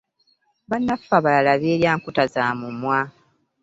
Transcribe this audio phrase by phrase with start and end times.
[0.69, 2.99] Bannaffe abalala beerya nkuta za mumwa.